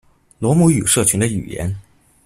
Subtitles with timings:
[0.39, 1.79] 罗姆语社群的语言。